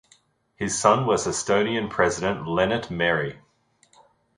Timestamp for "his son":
0.55-1.05